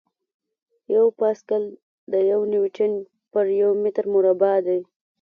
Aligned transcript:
یو 0.95 1.05
پاسکل 1.19 1.63
د 2.11 2.13
یو 2.31 2.39
نیوټن 2.51 2.91
پر 3.31 3.45
یو 3.61 3.69
متر 3.81 4.05
مربع 4.13 4.55
دی. 4.65 4.79